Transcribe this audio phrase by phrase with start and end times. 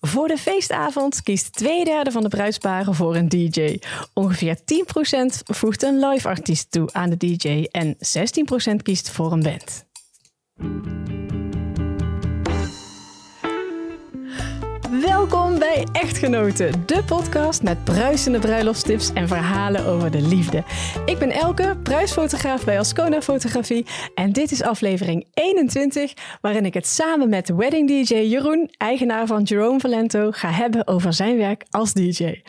[0.00, 3.78] Voor de feestavond kiest twee derde van de bruidsparen voor een DJ.
[4.12, 4.60] Ongeveer 10%
[5.42, 9.84] voegt een live artiest toe aan de DJ en 16% kiest voor een band.
[15.06, 20.64] Welkom bij Echtgenoten, de podcast met bruisende bruiloftstips en verhalen over de liefde.
[21.04, 26.86] Ik ben Elke, bruidsfotograaf bij Ascona Fotografie en dit is aflevering 21, waarin ik het
[26.86, 31.92] samen met wedding DJ Jeroen, eigenaar van Jerome Valento, ga hebben over zijn werk als
[31.92, 32.42] DJ.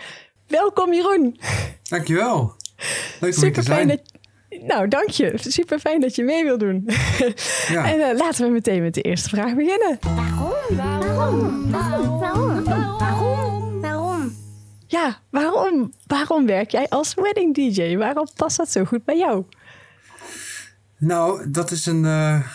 [0.48, 1.40] Welkom Jeroen.
[1.84, 2.56] Dankjewel.
[3.20, 3.88] Leuk om hier te zijn.
[3.88, 4.13] Dat,
[4.62, 5.34] nou, dank je.
[5.36, 6.88] Super fijn dat je mee wil doen.
[7.68, 7.92] Ja.
[7.92, 10.00] En uh, laten we meteen met de eerste vraag beginnen.
[10.02, 10.78] Waarom?
[10.78, 11.72] Waarom?
[11.72, 12.20] Waarom?
[12.20, 12.64] Waarom?
[12.64, 13.82] Waarom?
[13.82, 14.36] Waarom?
[14.88, 15.94] Ja, waarom?
[16.08, 17.98] Waarom werk jij als wedding DJ?
[17.98, 19.44] Waarom past dat zo goed bij jou?
[20.98, 22.04] Nou, dat is een.
[22.04, 22.48] Uh,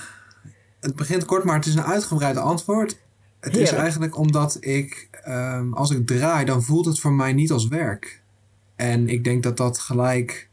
[0.81, 2.99] het begint kort, maar het is een uitgebreid antwoord.
[3.41, 7.51] Het is eigenlijk omdat ik, um, als ik draai, dan voelt het voor mij niet
[7.51, 8.23] als werk.
[8.77, 10.48] En ik denk dat dat gelijk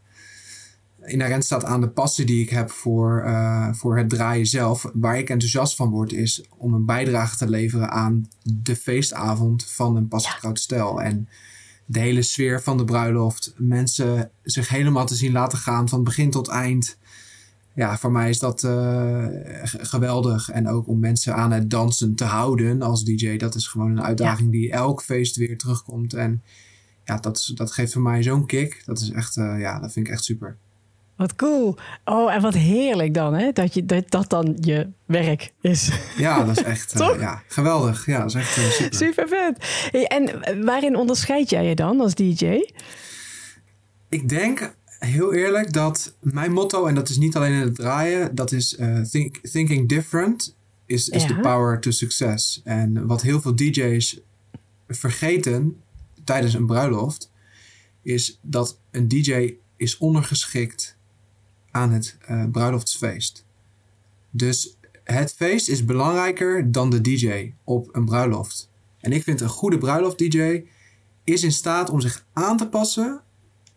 [1.06, 4.90] inherent staat aan de passie die ik heb voor, uh, voor het draaien zelf.
[4.94, 9.96] Waar ik enthousiast van word, is om een bijdrage te leveren aan de feestavond van
[9.96, 11.02] een pasgetrouwd stel.
[11.02, 11.28] En
[11.86, 13.54] de hele sfeer van de bruiloft.
[13.58, 16.98] Mensen zich helemaal te zien laten gaan van begin tot eind.
[17.76, 19.26] Ja, voor mij is dat uh,
[19.64, 20.50] geweldig.
[20.50, 23.38] En ook om mensen aan het dansen te houden als DJ.
[23.38, 26.14] Dat is gewoon een uitdaging die elk feest weer terugkomt.
[26.14, 26.44] En
[27.04, 28.82] ja, dat, dat geeft voor mij zo'n kick.
[28.86, 30.58] Dat is echt, uh, ja, dat vind ik echt super.
[31.16, 31.78] Wat cool.
[32.06, 33.52] Oh, en wat heerlijk dan, hè?
[33.52, 35.92] Dat, je, dat, dat dan je werk is.
[36.18, 38.06] Ja, dat is echt uh, ja, geweldig.
[38.06, 38.98] Ja, dat is echt uh, super.
[38.98, 39.66] Super vet.
[40.08, 42.60] En waarin onderscheid jij je dan als DJ?
[44.10, 48.36] Ik denk heel eerlijk dat mijn motto, en dat is niet alleen in het draaien,
[48.36, 51.28] dat is uh, think, thinking different is, is ja.
[51.28, 52.62] the power to success.
[52.64, 54.20] En wat heel veel DJ's
[54.88, 55.82] vergeten
[56.24, 57.32] tijdens een bruiloft,
[58.02, 60.98] is dat een DJ is ondergeschikt
[61.76, 63.46] aan het uh, bruiloftsfeest.
[64.32, 68.70] Dus het feest is belangrijker dan de DJ op een bruiloft.
[69.00, 70.64] En ik vind een goede bruiloft-DJ
[71.24, 73.22] is in staat om zich aan te passen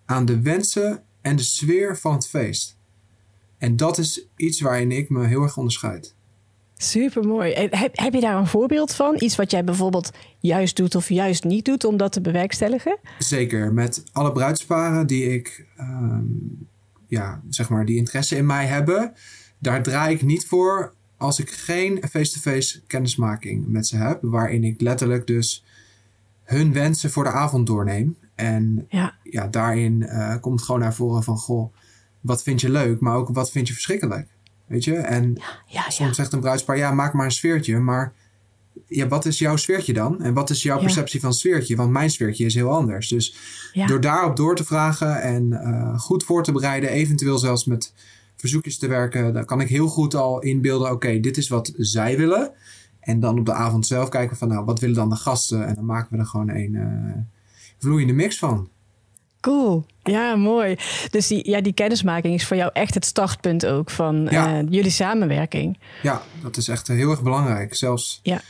[0.05, 2.77] aan de wensen en de sfeer van het feest.
[3.59, 6.15] En dat is iets waarin ik me heel erg onderscheid.
[6.77, 7.53] Super mooi.
[7.53, 9.15] Heb, heb je daar een voorbeeld van?
[9.19, 10.11] Iets wat jij bijvoorbeeld
[10.41, 12.99] juist doet of juist niet doet om dat te bewerkstelligen?
[13.19, 13.73] Zeker.
[13.73, 16.25] Met alle bruidsparen die ik ehm,
[17.09, 19.13] ja, zeg maar, die interesse in mij hebben,
[19.59, 24.81] daar draai ik niet voor als ik geen face-to-face kennismaking met ze heb, waarin ik
[24.81, 25.65] letterlijk dus
[26.45, 28.17] hun wensen voor de avond doorneem.
[28.35, 31.75] En ja, ja daarin uh, komt gewoon naar voren van, goh,
[32.21, 34.29] wat vind je leuk, maar ook wat vind je verschrikkelijk?
[34.67, 34.95] Weet je?
[34.95, 38.13] En ja, ja, soms zegt een bruidspaar, ja, maak maar een sfeertje, maar
[38.89, 40.23] ja, wat is jouw sfeertje dan?
[40.23, 41.77] En wat is jouw perceptie van sfeertje?
[41.77, 43.09] Want mijn sfeertje is heel anders.
[43.09, 43.37] Dus
[43.87, 47.93] door daarop door te vragen en uh, goed voor te bereiden, eventueel zelfs met
[48.37, 52.17] verzoekjes te werken, dan kan ik heel goed al inbeelden: oké, dit is wat zij
[52.17, 52.53] willen.
[53.01, 55.67] En dan op de avond zelf kijken van, nou, wat willen dan de gasten?
[55.67, 57.13] En dan maken we er gewoon een uh,
[57.79, 58.69] vloeiende mix van.
[59.41, 59.87] Cool.
[60.03, 60.77] Ja, mooi.
[61.11, 64.63] Dus die, ja, die kennismaking is voor jou echt het startpunt ook van ja.
[64.63, 65.79] uh, jullie samenwerking.
[66.03, 67.75] Ja, dat is echt heel erg belangrijk.
[67.75, 68.41] Zelfs ja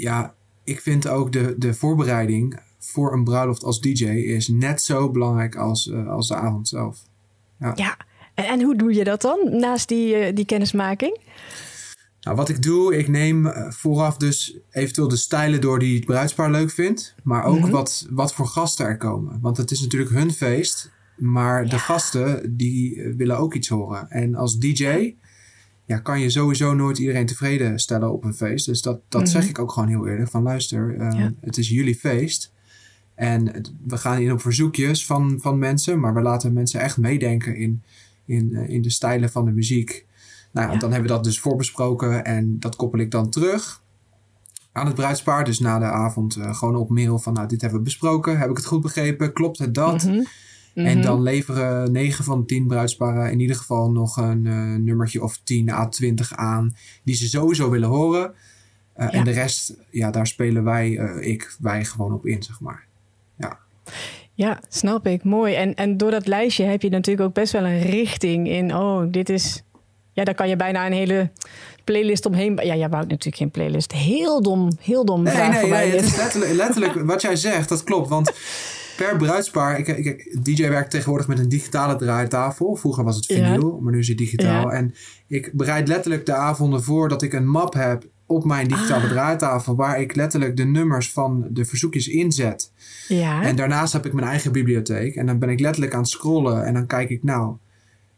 [0.00, 5.10] ja, ik vind ook de, de voorbereiding voor een bruiloft als DJ is net zo
[5.10, 6.98] belangrijk als, uh, als de avond zelf.
[7.58, 7.72] Ja.
[7.74, 7.96] ja.
[8.34, 11.20] En, hoe doe je dat dan naast die, uh, die kennismaking?
[12.20, 16.04] Nou, wat ik doe, ik neem uh, vooraf dus eventueel de stijlen door die het
[16.04, 17.14] bruidspaar leuk vindt.
[17.22, 17.70] Maar ook mm-hmm.
[17.70, 19.38] wat, wat voor gasten er komen.
[19.40, 20.90] Want het is natuurlijk hun feest.
[21.16, 21.70] Maar ja.
[21.70, 24.10] de gasten, die willen ook iets horen.
[24.10, 25.14] En als DJ
[25.88, 28.66] ja, kan je sowieso nooit iedereen tevreden stellen op een feest.
[28.66, 29.50] Dus dat, dat zeg mhm.
[29.50, 30.30] ik ook gewoon heel eerlijk.
[30.30, 32.52] Van luister, uh, het is jullie feest.
[33.14, 36.00] En we gaan in op verzoekjes van, van mensen.
[36.00, 37.82] Maar we laten mensen echt meedenken in,
[38.24, 40.06] in, uh, in de stijlen van de muziek.
[40.52, 40.78] Nou, ja.
[40.78, 42.24] dan hebben we dat dus voorbesproken.
[42.24, 43.82] En dat koppel ik dan terug
[44.72, 45.44] aan het bruidspaar.
[45.44, 47.32] Dus na de avond uh, gewoon op mail van...
[47.32, 48.38] Nou, dit hebben we besproken.
[48.38, 49.32] Heb ik het goed begrepen?
[49.32, 50.04] Klopt het dat?
[50.04, 50.26] Mm -hmm.
[50.86, 51.06] En mhm.
[51.06, 55.40] dan leveren 9 van de 10 bruidsparen in ieder geval nog een uh, nummertje of
[55.44, 56.76] 10 à 20 aan.
[57.04, 58.34] Die ze sowieso willen horen.
[58.96, 59.10] Uh, ja.
[59.10, 62.86] En de rest, ja, daar spelen wij, uh, ik, wij gewoon op in, zeg maar.
[63.38, 63.58] Ja.
[64.32, 65.24] Ja, snap ik.
[65.24, 65.54] Mooi.
[65.54, 68.74] En, en door dat lijstje heb je natuurlijk ook best wel een richting in.
[68.74, 69.62] Oh, dit is.
[70.12, 71.30] Ja, daar kan je bijna een hele
[71.84, 72.56] playlist omheen.
[72.62, 73.92] Ja, jij wou natuurlijk geen playlist.
[73.92, 75.22] Heel dom, heel dom.
[75.22, 75.90] Nee, nee, nee.
[75.90, 78.08] Het is letterlijk, letterlijk wat jij zegt, dat klopt.
[78.08, 78.32] Want
[78.98, 79.78] per bruidspaar.
[79.78, 82.76] Ik, ik, DJ werkt tegenwoordig met een digitale draaitafel.
[82.76, 84.72] Vroeger was het vinyl, maar nu is het digitaal.
[84.72, 84.94] En
[85.26, 89.10] ik bereid letterlijk de avonden voor dat ik een map heb op mijn digitale ah.
[89.10, 92.72] draaitafel, waar ik letterlijk de nummers van de verzoekjes inzet.
[93.08, 93.42] Ja.
[93.42, 95.14] En daarnaast heb ik mijn eigen bibliotheek.
[95.14, 97.56] En dan ben ik letterlijk aan het scrollen en dan kijk ik, nou,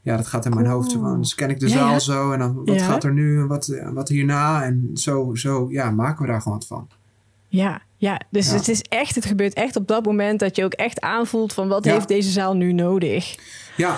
[0.00, 0.92] ja, dat gaat in mijn hoofd.
[0.92, 4.08] Dan scan ik de zaal zo en dan wat gaat er nu en wat, wat
[4.08, 4.64] hierna.
[4.64, 6.88] En zo, zo ja, maken we daar gewoon wat van.
[7.50, 10.72] Ja, ja, dus het is echt, het gebeurt echt op dat moment dat je ook
[10.72, 13.36] echt aanvoelt van wat heeft deze zaal nu nodig.
[13.76, 13.96] Ja,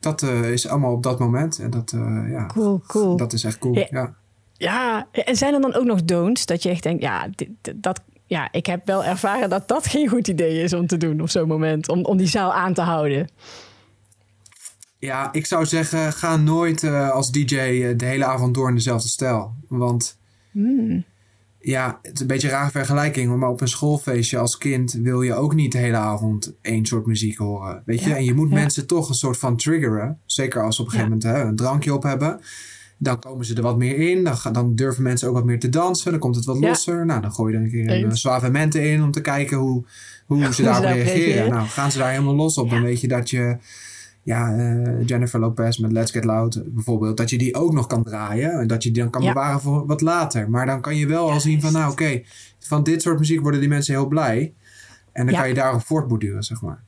[0.00, 1.58] dat uh, is allemaal op dat moment.
[1.58, 3.16] En dat, uh, ja, cool, cool.
[3.16, 3.86] dat is echt cool.
[3.90, 4.14] Ja.
[4.52, 8.00] ja, en zijn er dan ook nog don'ts dat je echt denkt, ja, dit, dat,
[8.26, 11.30] ja, ik heb wel ervaren dat dat geen goed idee is om te doen op
[11.30, 13.28] zo'n moment, om, om die zaal aan te houden.
[14.98, 17.46] Ja, ik zou zeggen, ga nooit uh, als DJ
[17.96, 19.54] de hele avond door in dezelfde stijl.
[19.68, 20.18] Want
[20.50, 21.04] hmm
[21.66, 25.22] ja, het is een beetje een rare vergelijking, maar op een schoolfeestje als kind wil
[25.22, 27.82] je ook niet de hele avond één soort muziek horen.
[27.84, 28.14] Weet je?
[28.14, 30.18] en je moet mensen toch een soort van triggeren.
[30.26, 32.40] Zeker als ze op een gegeven moment hè, een drankje op hebben.
[32.98, 34.24] Dan komen ze er wat meer in.
[34.24, 36.10] Dan, dan durven mensen ook wat meer te dansen.
[36.10, 37.06] Dan komt het wat losser.
[37.06, 39.84] Nou, dan gooi je er een keer een suavementen in om te kijken hoe,
[40.26, 41.50] hoe ze daarop reageren.
[41.50, 43.56] Nou, gaan ze daar helemaal los op, dan weet je dat je
[44.26, 48.02] ja, uh, Jennifer Lopez met Let's Get Loud bijvoorbeeld, dat je die ook nog kan
[48.02, 48.50] draaien.
[48.50, 50.50] En dat je die dan kan bewaren voor wat later.
[50.50, 52.22] Maar dan kan je wel al zien van, nou oké,
[52.58, 54.54] van dit soort muziek worden die mensen heel blij.
[55.12, 56.84] En dan kan je daarop voortborduren, zeg maar.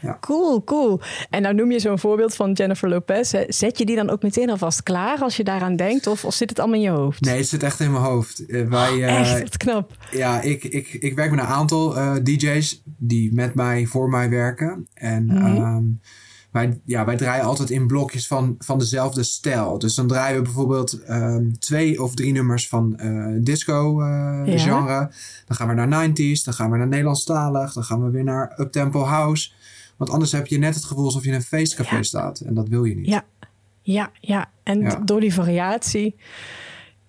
[0.00, 0.18] Ja.
[0.20, 1.00] Cool, cool.
[1.30, 3.34] En nou noem je zo'n voorbeeld van Jennifer Lopez.
[3.48, 6.06] Zet je die dan ook meteen alvast klaar als je daaraan denkt?
[6.06, 7.20] Of, of zit het allemaal in je hoofd?
[7.20, 8.44] Nee, het zit echt in mijn hoofd.
[8.46, 9.96] Uh, wij, uh, echt, knap.
[10.10, 14.88] Ja, ik, ik, ik werk met een aantal DJ's die met mij, voor mij werken.
[14.94, 16.00] En mm
[16.50, 19.78] wij, ja, wij draaien altijd in blokjes van, van dezelfde stijl.
[19.78, 25.10] Dus dan draaien we bijvoorbeeld um, twee of drie nummers van uh, disco uh, genre.
[25.46, 28.54] Dan gaan we naar 90s, dan gaan we naar Nederlandstalig, dan gaan we weer naar
[28.60, 29.50] uptempo house.
[29.96, 32.40] Want anders heb je net het gevoel alsof je in een feestcafé staat.
[32.40, 33.06] En dat wil je niet.
[33.06, 33.24] Ja,
[33.82, 34.50] ja, ja.
[34.62, 36.16] En door die variatie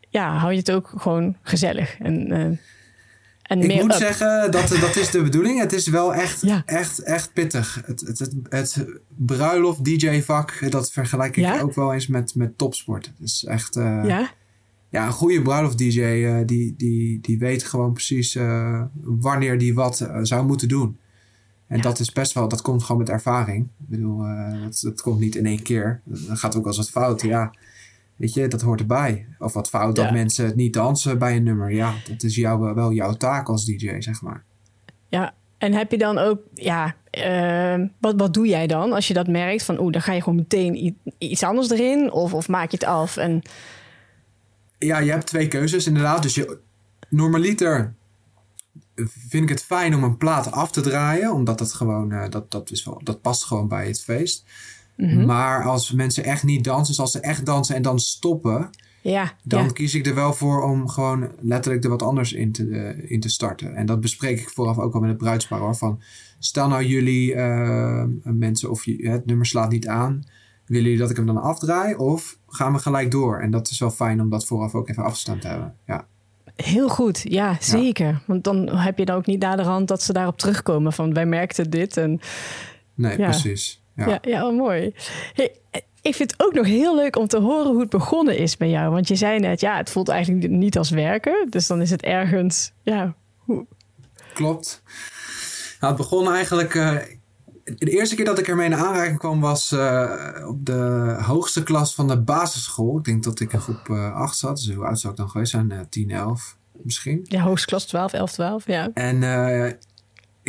[0.10, 1.98] ja, hou je het ook gewoon gezellig.
[2.00, 2.58] En uh,
[3.50, 5.60] ik moet zeggen, dat, dat is de bedoeling.
[5.60, 7.82] Het is wel echt, echt, echt pittig.
[7.86, 13.06] Het, het, het, het bruiloft DJ-vak, dat vergelijk ik ook wel eens met, met topsport.
[13.06, 13.76] Het is echt...
[13.76, 14.32] Uh, ja?
[14.92, 19.74] Ja, een goede bruiloft-DJ, uh, eh, die, die, die weet gewoon precies uh, wanneer die
[19.74, 20.98] wat zou moeten doen.
[21.68, 23.64] En dat is best wel, dat komt gewoon met ervaring.
[23.66, 24.24] Ik bedoel,
[24.64, 26.02] dat, dat komt niet in één keer.
[26.04, 27.54] Dan gaat ook als wat fout, ja.
[28.20, 29.28] Weet je, dat hoort erbij.
[29.38, 31.72] Of wat fout dat mensen niet dansen bij een nummer.
[31.72, 34.44] Ja, dat is jou, wel jouw taak als DJ, zeg maar.
[35.08, 39.14] Ja, en heb je dan ook, ja, uh, wat, wat doe jij dan als je
[39.14, 39.64] dat merkt?
[39.64, 42.12] Van, oeh, dan ga je gewoon meteen iets anders erin?
[42.12, 43.18] Of, of maak je het af?
[43.18, 43.42] En...
[44.78, 46.24] Ja, je hebt twee keuzes inderdaad.
[46.24, 46.60] Dus je,
[47.10, 47.94] normaliter
[49.06, 51.34] vind ik het fijn om een plaat af te draaien.
[51.34, 54.46] Omdat dat gewoon, uh, dat, dat, is wel, dat past gewoon bij het feest.
[55.00, 55.26] Mhm.
[55.26, 58.70] Maar als mensen echt niet dansen, dus als ze echt dansen en dan stoppen,
[59.02, 62.64] ja, dan kies ik er wel voor om gewoon letterlijk er wat anders in te,
[62.64, 63.76] uh, in te starten.
[63.76, 65.76] En dat bespreek ik vooraf ook al met het bruidspaar hoor.
[65.76, 66.02] Van,
[66.40, 70.24] stel nou jullie uh, mensen of je, het nummer slaat niet aan.
[70.66, 73.40] Willen jullie dat ik hem dan afdraai of gaan we gelijk door?
[73.40, 75.74] En dat is wel fijn om dat vooraf ook even afgestemd te hebben.
[75.86, 76.06] Ja.
[76.56, 78.22] Heel goed, ja, zeker.
[78.26, 81.70] Want dan heb je dan ook niet naderhand dat ze daarop terugkomen van wij merkten
[81.70, 81.98] dit.
[81.98, 82.20] En,
[82.94, 83.82] nee, precies.
[84.08, 84.94] Ja, ja, oh, mooi.
[85.34, 85.52] Hey,
[86.02, 88.70] ik vind het ook nog heel leuk om te horen hoe het begonnen is bij
[88.70, 88.92] jou.
[88.92, 91.48] Want je zei net, ja, het voelt eigenlijk niet als werken.
[91.50, 93.16] Dus dan is het ergens, ja.
[93.38, 93.66] Hoe...
[94.34, 94.84] Klopt.
[95.80, 96.74] Nou, het begon eigenlijk...
[96.74, 96.98] Uh,
[97.64, 101.96] de eerste keer dat ik ermee in aanraking kwam was uh, op de hoogste klas
[101.96, 102.98] van de basisschool.
[102.98, 104.58] Ik denk dat ik in groep uh, 8 zat.
[104.58, 105.72] Dus hoe oud zou ik dan geweest zijn?
[105.72, 107.20] Uh, 10, 11 misschien.
[107.24, 108.90] Ja, hoogste klas 12, 11, 12, ja.
[108.94, 109.24] En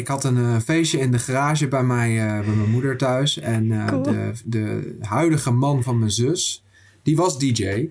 [0.00, 3.38] ik had een uh, feestje in de garage bij, mij, uh, bij mijn moeder thuis.
[3.38, 6.64] En uh, de, de huidige man van mijn zus,
[7.02, 7.88] die was DJ.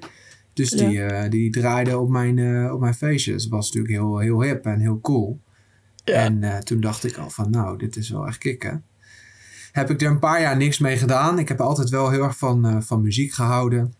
[0.53, 3.43] Dus die, die draaide op mijn, op mijn feestjes.
[3.43, 5.39] Het was natuurlijk heel, heel hip en heel cool.
[6.03, 6.13] Ja.
[6.13, 8.83] En toen dacht ik al van, nou, dit is wel echt kicken.
[9.71, 11.39] Heb ik er een paar jaar niks mee gedaan.
[11.39, 13.93] Ik heb altijd wel heel erg van, van muziek gehouden.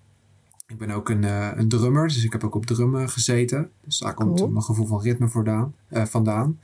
[0.67, 1.23] Ik ben ook een,
[1.59, 3.69] een drummer, dus ik heb ook op drummen gezeten.
[3.85, 5.73] Dus daar komt mijn gevoel van ritme vandaan.
[5.91, 6.59] vandaan.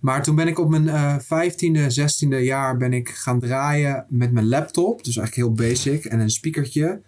[0.00, 4.32] Maar toen ben ik op mijn uh, 15e, 16e jaar ben ik gaan draaien met
[4.32, 5.04] mijn laptop.
[5.04, 6.04] Dus eigenlijk heel basic.
[6.04, 7.00] En een speakertje.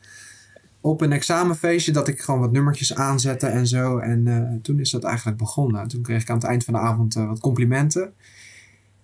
[0.81, 3.99] Op een examenfeestje dat ik gewoon wat nummertjes aanzette en zo.
[3.99, 5.89] En uh, toen is dat eigenlijk begonnen.
[5.89, 8.13] Toen kreeg ik aan het eind van de avond uh, wat complimenten.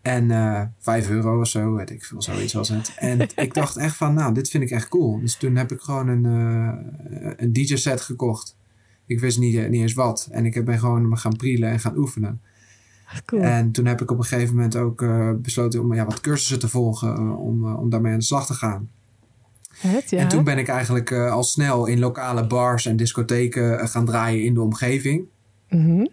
[0.03, 2.93] En uh, 5 euro of zo, weet ik veel, zoiets was het.
[2.97, 5.21] En ik dacht echt van, nou, dit vind ik echt cool.
[5.21, 6.25] Dus toen heb ik gewoon een,
[7.37, 8.57] een DJ-set gekocht.
[9.07, 10.29] Ik wist niet, niet eens wat.
[10.31, 12.41] En ik ben gewoon gaan prielen en gaan oefenen.
[13.41, 16.59] En toen heb ik op een gegeven moment ook uh, besloten om ja, wat cursussen
[16.59, 18.91] te volgen uh, om, uh, om daarmee aan de slag te gaan.
[19.79, 20.19] Het, ja.
[20.19, 24.55] En toen ben ik eigenlijk al snel in lokale bars en discotheken gaan draaien in
[24.55, 25.25] de omgeving.
[25.69, 26.07] Mhm.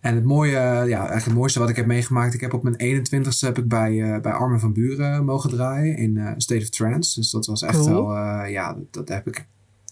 [0.00, 3.06] En het mooie, ja, eigenlijk het mooiste wat ik heb meegemaakt, ik heb op mijn
[3.06, 7.20] 21ste heb ik bij, bij Armin van Buren mogen draaien in State of Trance.
[7.20, 8.08] Dus dat was echt Cool.
[8.08, 9.46] wel, ja, dat, dat heb ik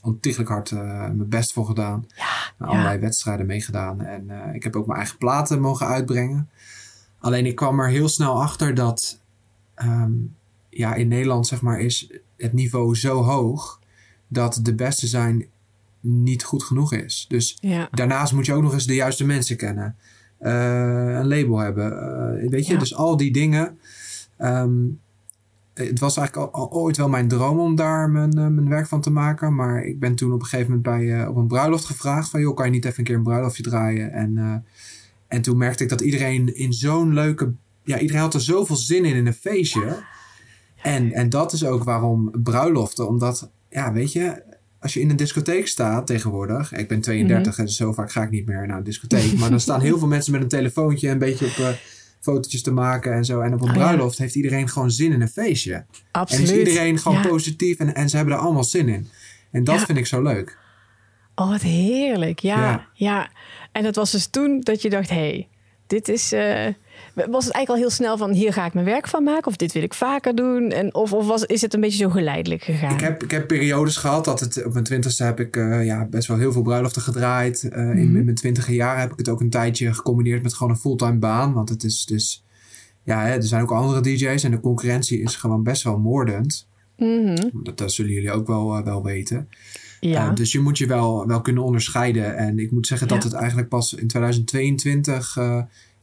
[0.04, 2.06] ontiegelijk hard mijn best voor gedaan.
[2.16, 4.00] Ja, Allerlei wedstrijden meegedaan.
[4.00, 6.48] En ik heb ook mijn eigen platen mogen uitbrengen.
[7.18, 9.20] Alleen ik kwam er heel snel achter dat
[9.82, 10.34] um,
[10.68, 13.80] ja, in Nederland zeg maar is het niveau zo hoog
[14.28, 15.46] dat de beste zijn
[16.00, 17.24] niet goed genoeg is.
[17.28, 17.88] Dus ja.
[17.90, 19.96] daarnaast moet je ook nog eens de juiste mensen kennen.
[20.40, 20.50] Uh,
[21.18, 21.92] een label hebben.
[22.42, 22.78] Uh, weet je, Ja.
[22.78, 23.78] dus al die dingen.
[24.38, 25.00] Um,
[25.74, 28.86] het was eigenlijk al, al, ooit wel mijn droom om daar mijn, uh, mijn werk
[28.86, 29.54] van te maken.
[29.54, 32.30] Maar ik ben toen op een gegeven moment bij, op een bruiloft gevraagd.
[32.30, 34.12] Van joh, kan je niet even een keer een bruiloftje draaien?
[34.12, 34.64] En,
[35.28, 37.52] en toen merkte ik dat iedereen in zo'n leuke...
[37.82, 40.02] Ja, iedereen had er zoveel zin in in een feestje.
[40.82, 43.08] En, en dat is ook waarom bruiloften.
[43.08, 44.42] Omdat, ja, weet je
[44.84, 46.72] als je in een discotheek staat tegenwoordig.
[46.72, 47.60] Ik ben 32 Mhm.
[47.60, 49.38] en zo vaak ga ik niet meer naar een discotheek.
[49.38, 51.76] maar dan staan heel veel mensen met een telefoontje een beetje op
[52.24, 53.40] fotootjes te maken en zo.
[53.40, 53.80] En op een Oh, ja.
[53.82, 55.84] bruiloft heeft iedereen gewoon zin in een feestje.
[56.10, 56.48] Absoluut.
[56.48, 57.28] En is iedereen gewoon Ja.
[57.28, 59.08] positief en, en ze hebben er allemaal zin in.
[59.50, 59.84] En dat Ja.
[59.86, 60.58] vind ik zo leuk.
[61.34, 62.38] Oh, wat heerlijk.
[62.38, 62.86] Ja, ja.
[62.94, 63.30] Ja.
[63.72, 65.48] En dat was dus toen dat je dacht, hé, hey,
[65.94, 66.32] dit is...
[66.32, 66.66] eh,
[67.14, 69.46] was het eigenlijk al heel snel van, hier ga ik mijn werk van maken?
[69.46, 70.70] Of dit wil ik vaker doen?
[70.70, 72.92] En, of of was, is het een beetje zo geleidelijk gegaan?
[72.92, 76.04] Ik heb, ik heb periodes gehad dat het op mijn twintigste heb ik uh, ja,
[76.04, 77.62] best wel heel veel bruiloften gedraaid.
[77.62, 77.98] Uh, mm -hmm.
[77.98, 80.78] in, in, mijn twintige jaren heb ik het ook een tijdje gecombineerd met gewoon een
[80.78, 81.52] fulltime baan.
[81.52, 82.44] Want het is dus,
[83.02, 86.68] ja, hè, er zijn ook andere DJ's en de concurrentie is gewoon best wel moordend.
[86.96, 87.50] Mm -hmm.
[87.62, 89.48] dat, dat, zullen jullie ook wel, wel weten.
[90.10, 90.30] Ja.
[90.30, 92.36] dus je moet je wel, wel kunnen onderscheiden.
[92.36, 93.28] En ik moet zeggen dat Ja.
[93.28, 95.36] het eigenlijk pas in 2022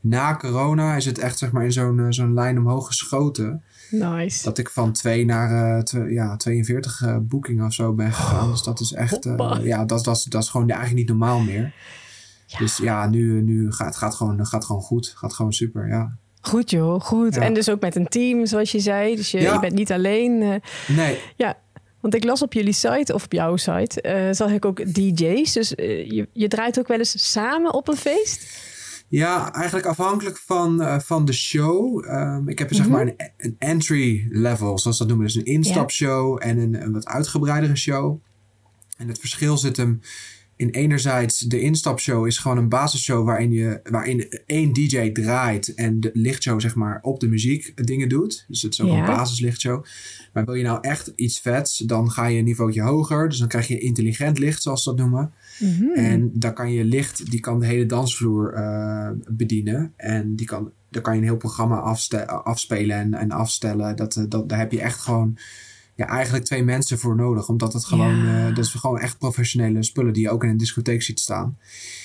[0.02, 3.64] na corona is het echt zeg maar in zo'n uh, zo'n lijn omhoog geschoten.
[3.90, 4.44] Nice.
[4.44, 8.52] Dat ik van 2 naar uh, tw ja, 42 uh, boekingen of zo ben gegaan.
[8.52, 9.30] Dus dat is echt,
[9.62, 11.74] ja, dat, dat, dat is gewoon eigenlijk niet normaal meer.
[12.46, 12.58] Ja.
[12.58, 15.14] Dus ja, nu, nu gaat het gaat gewoon, gaat gewoon goed.
[15.18, 16.18] Gaat gewoon super, ja.
[16.42, 17.36] Goed joh, goed.
[17.36, 17.42] Ja.
[17.42, 19.16] En dus ook met een team, zoals je zei.
[19.16, 19.54] Dus je, Ja.
[19.54, 20.42] je bent niet alleen.
[20.42, 20.96] eh.
[20.98, 21.58] Nee, ja,
[22.02, 25.54] want ik las op jullie site, of op jouw site, eh, zag ik ook DJ's.
[25.54, 28.70] Dus eh, je, je draait ook wel eens samen op een feest?
[29.08, 32.06] Ja, eigenlijk afhankelijk van, uh, van de show.
[32.06, 32.96] Um, ik heb zeg Mhm.
[32.96, 35.26] maar een, een, entry level, zoals dat noemen.
[35.26, 38.22] Dus een instapshow en een, een wat uitgebreidere show.
[38.98, 40.02] En het verschil zit hem
[40.62, 46.00] in enerzijds de instapshow is gewoon een basisshow waarin, je, waarin één DJ draait en
[46.00, 48.46] de lichtshow zeg maar op de muziek dingen doet.
[48.48, 48.98] Dus het is ook Ja.
[49.00, 49.86] een basislichtshow.
[50.34, 53.30] Maar wil je nou echt iets vets, dan ga je een niveautje hoger.
[53.30, 55.34] Dus dan krijg je intelligent licht, zoals ze dat noemen.
[55.60, 55.90] Mhm.
[55.96, 59.94] En dan kan je licht, die kan de hele dansvloer uh, bedienen.
[59.96, 61.78] En die kan, daar kan je een heel programma
[62.44, 63.96] afspelen en, en afstellen.
[63.96, 65.38] Dat, uh, dat, daar heb je echt gewoon
[65.96, 67.48] ja, eigenlijk twee mensen voor nodig.
[67.50, 68.48] Omdat het gewoon, Ja.
[68.50, 71.58] uh, dat is gewoon echt professionele spullen die je ook in een discotheek ziet staan.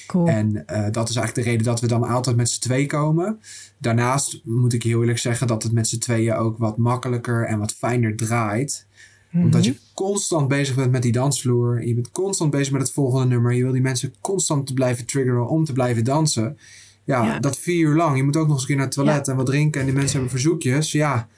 [0.07, 0.27] Cool.
[0.29, 3.41] En uh, dat is eigenlijk de reden dat we dan altijd met z'n twee komen.
[3.79, 7.59] Daarnaast moet ik heel eerlijk zeggen dat het met z'n tweeën ook wat makkelijker en
[7.59, 8.87] wat fijner draait.
[9.33, 9.71] Omdat Mhm.
[9.71, 11.87] je constant bezig bent met die dansvloer.
[11.87, 13.53] Je bent constant bezig met het volgende nummer.
[13.53, 16.59] Je wil die mensen constant blijven triggeren om te blijven dansen.
[17.05, 17.39] Ja, Ja.
[17.39, 18.17] dat vier uur lang.
[18.17, 19.81] Je moet ook nog eens een keer naar het toilet en wat drinken.
[19.81, 20.93] En die mensen hebben verzoekjes.
[20.93, 21.29] Ja,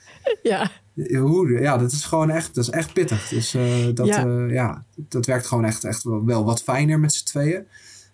[0.43, 0.71] Ja,
[1.19, 3.27] hoe, ja dat is gewoon echt, dat is echt pittig.
[3.29, 3.63] Dus eh,
[3.93, 4.19] dat, Ja.
[4.25, 4.45] ja.
[4.47, 7.63] ja, dat werkt gewoon echt, echt wel, wel wat fijner met z'n tweeën.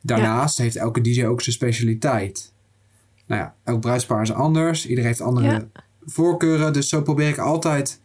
[0.02, 2.52] Daarnaast heeft elke DJ ook zijn specialiteit.
[3.28, 4.84] Nou ja, elk bruidspaar is anders.
[4.88, 5.68] Iedereen heeft andere Ja.
[6.06, 6.74] voorkeuren.
[6.74, 8.00] Dus zo probeer ik altijd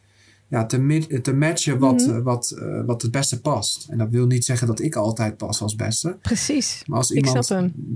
[0.49, 2.17] ja, te, te matchen wat, Mhm.
[2.17, 3.87] eh, wat, eh, wat het beste past.
[3.89, 6.17] En dat wil niet zeggen dat ik altijd pas als beste.
[6.23, 6.83] precies.
[6.87, 7.51] Maar als iemand,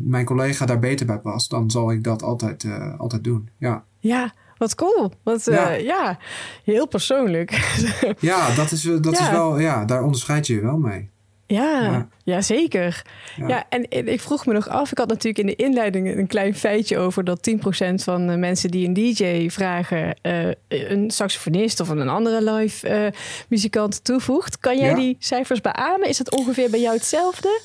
[0.04, 3.48] mijn collega daar beter bij past, dan zal ik dat altijd, eh, altijd doen.
[3.58, 3.84] Ja.
[3.98, 5.12] Ja, wat cool.
[5.22, 5.70] Wat, eh, ja.
[5.72, 6.18] Ja.
[6.64, 7.50] heel persoonlijk.
[8.18, 9.22] Ja, dat is, eh, dat Ja.
[9.24, 11.12] is wel, ja, daar onderscheid je je wel mee.
[11.46, 12.40] ja, Ja.
[12.42, 13.02] zeker.
[13.36, 13.48] Ja.
[13.48, 13.64] Ja.
[13.68, 16.98] en, ik vroeg me nog af, ik had natuurlijk in de inleiding een klein feitje
[16.98, 22.08] over dat 10% van de mensen die een DJ vragen, eh, een saxofonist of een
[22.08, 23.12] andere live eh,
[23.48, 24.58] muzikant toevoegt.
[24.58, 24.94] Kan jij Ja.
[24.94, 26.08] die cijfers beamen?
[26.08, 27.60] Is het ongeveer bij jou hetzelfde?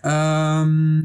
[0.00, 1.00] Ehm,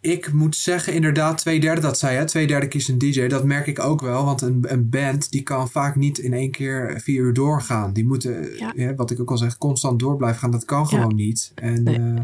[0.00, 3.26] ik moet zeggen, inderdaad, twee derde, dat zei je, twee derde kiest een DJ.
[3.26, 6.50] Dat merk ik ook wel, want een, een band die kan vaak niet in één
[6.50, 7.92] keer vier uur doorgaan.
[7.92, 8.94] Die moeten, Ja.
[8.94, 10.50] wat ik ook al zeg, constant door blijven gaan.
[10.50, 11.52] Dat kan gewoon niet.
[11.54, 11.94] En, Nee.
[11.96, 12.20] eh,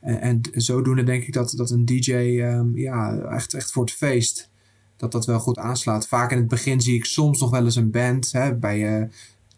[0.00, 3.92] en, en zodoende denk ik dat, dat een DJ, ehm, ja, echt, echt voor het
[3.92, 4.50] feest,
[4.96, 6.08] dat dat wel goed aanslaat.
[6.08, 9.08] Vaak in het begin zie ik soms nog wel eens een band, hè, bij, eh,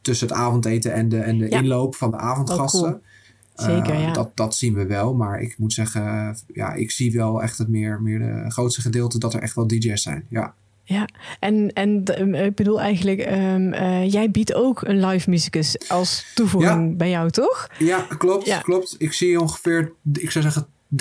[0.00, 1.58] tussen het avondeten en de, en de Ja.
[1.58, 2.80] inloop van de avondgasten.
[2.80, 3.00] cool.
[3.54, 4.12] Zeker, Eh, ja.
[4.12, 7.68] dat, dat zien we wel, maar ik moet zeggen, ja, ik zie wel echt het
[7.68, 10.26] meer, meer de grootste gedeelte dat er echt wel DJ's zijn.
[10.28, 10.54] Ja,
[10.86, 11.08] Ja,
[11.40, 12.04] en, en
[12.44, 16.96] ik bedoel eigenlijk, um, uh, jij biedt ook een live muzikus als toevoeging ja.
[16.96, 17.68] bij jou, toch?
[17.78, 18.60] Ja, klopt, ja.
[18.60, 18.94] klopt.
[18.98, 20.96] Ik zie ongeveer, ik zou zeggen 30%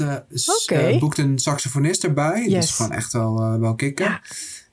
[0.00, 0.16] uh,
[0.62, 0.94] okay.
[0.94, 2.42] uh, boekt een saxofonist erbij.
[2.42, 2.52] Yes.
[2.52, 4.04] Dat is gewoon echt wel, wel kicken.
[4.04, 4.20] Ja.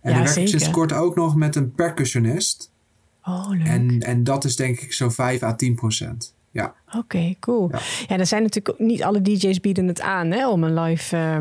[0.02, 2.72] En dan werk ik sinds kort ook nog met een percussionist.
[3.24, 3.68] Oh, leuk.
[3.68, 6.34] En, en dat is denk ik zo 5 à 10 procent.
[6.52, 6.74] Ja.
[6.88, 7.70] Oké, okay, cool.
[7.72, 7.80] Ja.
[8.08, 11.38] ja, er zijn natuurlijk niet alle DJ's bieden het aan hè, om een live uh,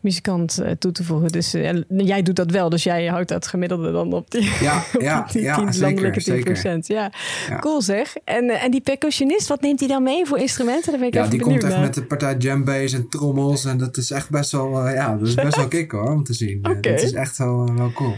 [0.00, 1.28] muzikant uh, toe te voegen.
[1.28, 4.84] Dus uh, jij doet dat wel, dus jij houdt dat gemiddelde dan op die, ja,
[4.94, 6.78] op ja, die ja, 10, zeker, 10%.
[6.80, 7.12] Ja.
[7.48, 7.58] ja.
[7.58, 8.16] cool zeg.
[8.24, 10.92] En, en die percussionist, wat neemt hij dan mee voor instrumenten?
[10.98, 11.80] Ben ik ja, die komt echt naar.
[11.80, 13.64] met de partij djembass en trommels.
[13.64, 16.34] En dat is echt best wel, ja, dat is best wel kick hoor, om te
[16.34, 16.58] zien.
[16.58, 16.80] Okay.
[16.80, 18.14] Dat is echt wel, wel cool.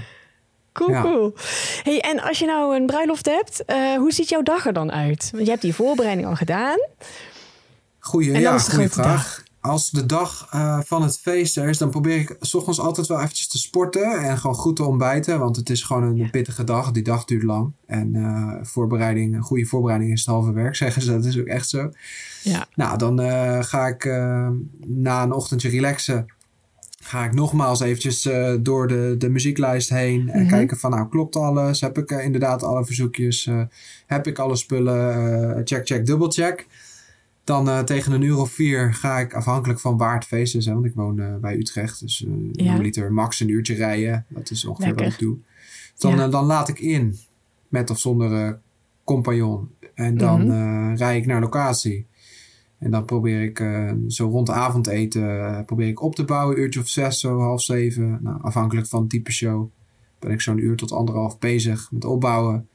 [0.79, 1.03] Cool, ja.
[1.03, 1.35] cool.
[1.83, 4.93] Hey, en als je nou een bruiloft hebt, uh, hoe ziet jouw dag er dan
[4.93, 5.29] uit?
[5.33, 6.79] Want je hebt die voorbereiding al gedaan.
[7.99, 9.35] Goeie, ja, goede vraag.
[9.37, 9.47] Dag.
[9.61, 13.07] Als de dag uh, van het feest er is, dan probeer ik s ochtends altijd
[13.07, 15.39] wel eventjes te sporten en gewoon goed te ontbijten.
[15.39, 16.29] Want het is gewoon een ja.
[16.31, 16.91] pittige dag.
[16.91, 17.73] Die dag duurt lang.
[17.87, 21.13] En uh, voorbereiding, een goede voorbereiding is het halve werk, zeggen ze.
[21.13, 21.91] Dat is ook echt zo.
[22.43, 22.67] Ja.
[22.75, 23.21] Nou, dan
[23.65, 24.05] ga ik
[24.87, 26.27] na een ochtendje relaxen
[27.09, 30.49] ga ik nogmaals eventjes uh, door de, de muzieklijst heen en mm -hmm.
[30.49, 31.81] kijken van nou klopt alles?
[31.81, 33.47] Heb ik uh, inderdaad alle verzoekjes?
[33.47, 33.63] Uh,
[34.07, 35.61] heb ik alle spullen?
[35.65, 36.67] check, check, dubbel check.
[37.45, 40.67] Dan tegen een uur of vier ga ik afhankelijk van waar het feest is.
[40.67, 42.01] Hè, want ik woon bij Utrecht.
[42.01, 42.77] Dus ja.
[42.77, 44.25] liter max een uurtje rijden.
[44.29, 45.05] Dat is ongeveer Lekker.
[45.05, 45.37] wat ik doe.
[45.99, 46.29] Dan, ja.
[46.29, 47.19] dan laat ik in.
[47.69, 48.61] Met of zonder
[49.05, 49.71] compagnon.
[49.95, 50.97] En dan mm -hmm.
[50.97, 52.07] rij ik naar locatie.
[52.79, 56.59] En dan probeer ik uh, zo rond de avondeten uh, probeer ik op te bouwen,
[56.59, 58.19] uurtje of zes, zo half zeven.
[58.23, 59.71] Nou, afhankelijk van het type show
[60.19, 62.69] ben ik zo'n uur tot anderhalf bezig met opbouwen.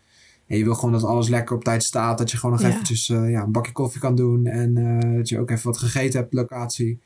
[0.47, 2.17] En je wil gewoon dat alles lekker op tijd staat.
[2.17, 2.69] Dat je gewoon nog ja.
[2.69, 4.45] eventjes uh, ja, een bakje koffie kan doen.
[4.45, 4.73] En
[5.15, 6.99] dat je ook even wat gegeten hebt, locatie.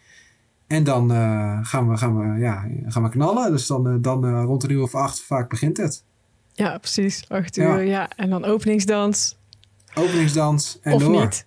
[0.68, 1.10] En dan
[1.66, 3.52] gaan, we, gaan, we, ja, gaan we knallen.
[3.52, 6.04] Dus dan, dan rond een uur of acht vaak begint het.
[6.54, 7.30] Ja, precies.
[7.30, 7.78] Acht uur, ja.
[7.78, 8.10] ja.
[8.16, 9.38] En dan openingsdans.
[9.96, 11.22] Openingsdans en of door.
[11.22, 11.46] niet.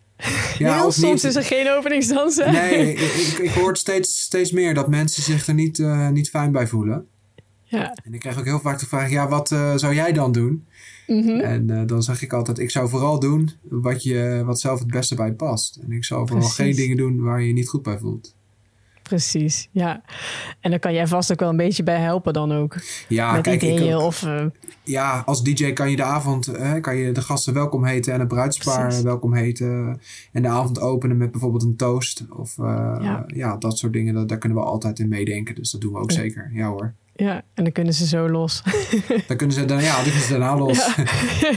[0.58, 1.24] Ja, Heel soms niet.
[1.24, 2.36] is er geen openingsdans.
[2.36, 2.50] Hè?
[2.50, 6.52] Nee, ik, ik hoor steeds, steeds meer dat mensen zich er niet, uh, niet fijn
[6.52, 7.06] bij voelen.
[7.62, 7.96] Ja.
[8.04, 10.66] En ik krijg ook heel vaak de vraag, ja, wat uh, zou jij dan doen?
[11.06, 11.40] Mm -hmm.
[11.40, 14.90] En uh, dan zeg ik altijd, ik zou vooral doen wat, je, wat zelf het
[14.90, 15.78] beste bij past.
[15.82, 16.64] En ik zou vooral Precies.
[16.64, 18.34] geen dingen doen waar je je niet goed bij voelt.
[19.10, 20.02] Precies, ja.
[20.60, 22.76] En dan kan jij vast ook wel een beetje bij helpen dan ook.
[23.08, 24.22] Ja, met kijk, ideeën of...
[24.22, 24.44] Uh...
[24.82, 28.18] Ja, als DJ kan je de avond, hè, kan je de gasten welkom heten en
[28.18, 29.02] het bruidspaar Precies.
[29.02, 30.00] welkom heten.
[30.32, 32.24] En de avond openen met bijvoorbeeld een toast.
[32.36, 32.66] Of uh,
[33.00, 33.24] ja.
[33.26, 33.56] ja.
[33.56, 34.14] dat soort dingen.
[34.14, 35.54] Dat, daar kunnen we altijd in meedenken.
[35.54, 36.16] Dus dat doen we ook ja.
[36.16, 36.50] zeker.
[36.54, 36.94] Ja hoor.
[37.14, 38.62] Ja, en dan kunnen ze zo los.
[39.26, 40.94] dan kunnen ze, dan, ja, dan kunnen ze daarna los.
[40.96, 41.04] Ja.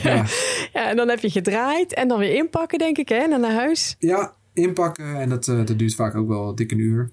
[0.14, 0.26] ja.
[0.74, 3.42] ja, en dan heb je gedraaid en dan weer inpakken denk ik hè, en dan
[3.42, 3.96] naar huis.
[4.00, 7.12] Ja, inpakken en dat, dat duurt vaak ook wel dik een uur.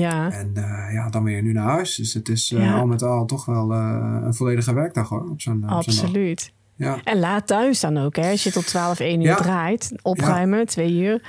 [0.00, 0.32] Ja.
[0.32, 1.94] En uh, ja, dan weer nu naar huis.
[1.94, 2.78] Dus het is uh, ja.
[2.78, 5.30] al met al toch wel uh, een volledige werkdag hoor.
[5.30, 6.52] Op zo'n, Absoluut.
[6.52, 7.00] Op ja.
[7.04, 8.16] En laat thuis dan ook.
[8.16, 8.30] Hè?
[8.30, 9.36] Als je tot 12, 1 uur ja.
[9.36, 11.22] draait, opruimen, twee uur.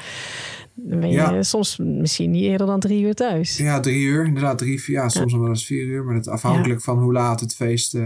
[0.76, 3.58] Dan ben je soms misschien niet eerder dan drie uur thuis.
[3.58, 4.26] Ja, drie uur.
[4.26, 6.04] Inderdaad, drie, vier, ja, soms nog wel eens vier uur.
[6.04, 7.98] Maar het afhankelijk van hoe laat het feest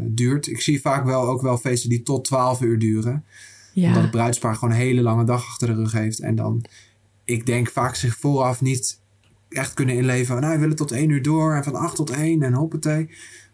[0.00, 0.46] duurt.
[0.46, 3.24] Ik zie vaak wel ook wel feesten die tot 12 uur duren.
[3.74, 6.20] Omdat het bruidspaar gewoon een hele lange dag achter de rug heeft.
[6.20, 6.64] En dan,
[7.24, 9.00] ik denk vaak zich vooraf niet
[9.52, 10.40] echt kunnen inleven.
[10.40, 13.10] Nou, we willen tot één uur door en van acht tot één en hoppatee.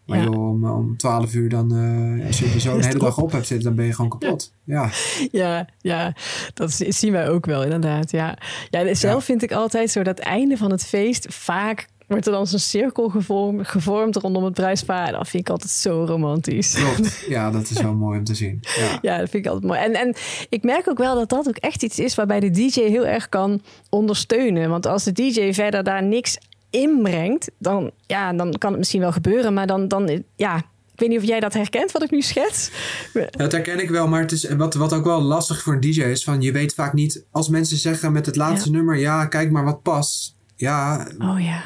[0.07, 0.25] Maar ja.
[0.25, 3.33] joh, om, om 12 uur dan, uh, als je er zo een hele dag op
[3.33, 4.53] hebt zitten, dan ben je gewoon kapot.
[4.65, 4.91] Ja,
[5.31, 6.15] ja, ja
[6.55, 8.11] dat zien wij ook wel inderdaad.
[8.11, 8.39] Ja,
[8.71, 9.27] ja zelf ja.
[9.27, 13.09] vind ik altijd zo dat einde van het feest vaak wordt er dan zo'n cirkel
[13.09, 15.13] gevormd, gevormd rondom het bruidspaar.
[15.13, 16.75] Dat vind ik altijd zo romantisch.
[16.75, 17.17] Klopt.
[17.29, 18.61] Ja, dat is wel mooi om te zien.
[18.63, 18.99] Ja.
[19.03, 19.81] ja, dat vind ik altijd mooi.
[19.85, 20.15] En, en
[20.49, 23.29] ik merk ook wel dat dat ook echt iets is waarbij de DJ heel erg
[23.29, 24.71] kan ondersteunen.
[24.71, 26.39] Want als de DJ verder daar niks
[26.71, 29.55] inbrengt, dan, ja, dan kan het misschien wel gebeuren.
[29.55, 30.57] Maar dan, dan ja,
[30.99, 32.71] ik weet niet of jij dat herkent, wat ik nu schets.
[33.31, 36.03] Dat herken ik wel, maar het is wat, wat ook wel lastig voor een DJ
[36.03, 38.77] is: van je weet vaak niet, als mensen zeggen met het laatste ja.
[38.77, 40.37] nummer, ja, kijk maar wat past.
[40.61, 41.63] Ja, oh, ja.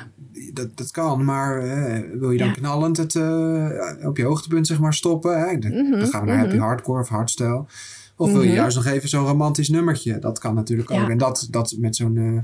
[0.52, 1.62] Dat, dat kan, maar
[2.18, 2.52] wil je dan ja.
[2.52, 3.68] knallend het uh,
[4.02, 5.38] op je hoogtepunt zeg maar stoppen?
[5.40, 5.58] Hè?
[5.58, 6.50] Dan, mm -hmm, dan gaan we naar mm -hmm.
[6.50, 7.64] happy hardcore of hardstyle.
[8.16, 8.56] Of wil je Mhm.
[8.56, 10.18] juist nog even zo'n romantisch nummertje?
[10.18, 10.98] Dat kan natuurlijk ook.
[10.98, 11.08] Ja.
[11.08, 12.40] En dat, dat met zo'n uh,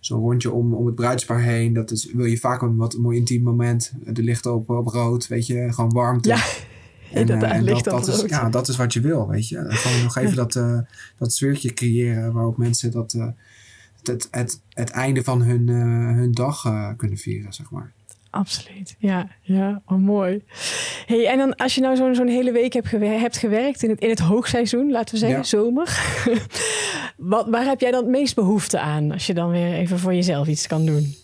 [0.00, 3.00] zo'n rondje om, om het bruidspaar heen, dat is, wil je vaak een wat een
[3.00, 3.92] mooi intiem moment.
[4.06, 6.28] De lichten op, op rood, weet je, gewoon warmte.
[6.28, 6.42] Ja,
[7.12, 9.64] En, dat, uh, en ligt dat, is, ja, dat is wat je wil, weet je.
[9.68, 10.78] Gewoon nog even dat, uh,
[11.18, 13.26] dat sfeertje creëren waarop mensen dat, uh,
[14.02, 17.92] het, het, het einde van hun, uh, hun dag uh, kunnen vieren, zeg maar.
[18.30, 20.42] Absoluut, ja, ja, oh, mooi.
[21.06, 23.90] Hey, en dan als je nou zo'n zo'n hele week hebt, gewer hebt gewerkt in
[23.90, 25.44] het, in het hoogseizoen, laten we zeggen, Ja.
[25.44, 26.00] zomer.
[27.16, 30.14] Wat, waar heb jij dan het meest behoefte aan als je dan weer even voor
[30.14, 31.14] jezelf iets kan doen?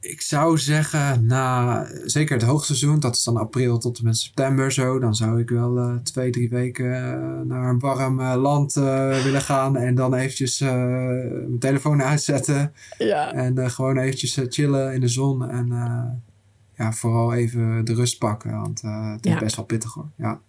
[0.00, 4.72] Ik zou zeggen, na zeker het hoogseizoen, dat is dan april tot en met september
[4.72, 8.74] zo, dan zou ik wel uh, twee, drie weken uh, naar een warm uh, land
[8.74, 12.72] willen gaan en dan eventjes mijn telefoon uitzetten.
[12.98, 13.32] Ja.
[13.32, 15.68] En gewoon eventjes chillen in de zon en
[16.76, 19.38] ja, vooral even de rust pakken, want het is ja.
[19.38, 20.10] best wel pittig hoor.
[20.16, 20.40] Ja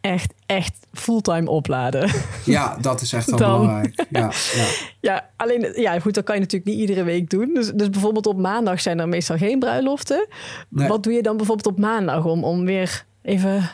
[0.00, 2.10] echt, echt fulltime opladen.
[2.44, 4.06] Ja, dat is echt wel belangrijk.
[4.10, 4.66] Ja, ja.
[5.10, 7.54] ja, alleen, ja, goed, dat kan je natuurlijk niet iedere week doen.
[7.54, 10.26] Dus, dus bijvoorbeeld op maandag zijn er meestal geen bruiloften.
[10.68, 13.70] Wat doe je dan bijvoorbeeld op maandag om, om weer even...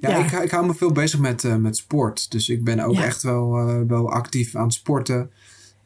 [0.00, 2.30] Ja, Ik, ik hou me veel bezig met, uh, met sport.
[2.30, 5.30] Dus ik ben ook echt wel, uh, wel actief aan het sporten.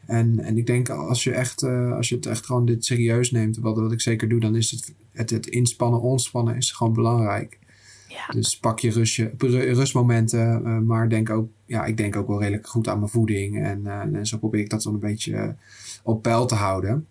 [0.07, 3.31] En, en ik denk als je, echt, uh, als je het echt gewoon dit serieus
[3.31, 6.93] neemt, wat, wat ik zeker doe, dan is het, het, het inspannen, ontspannen is gewoon
[6.93, 7.59] belangrijk.
[8.31, 9.33] Dus pak je rustje,
[9.73, 10.63] rustmomenten.
[10.67, 13.65] Uh, maar denk ook, ja, ik denk ook wel redelijk goed aan mijn voeding.
[13.65, 15.49] En, uh, en zo probeer ik dat dan een beetje uh,
[16.03, 17.07] op peil te houden.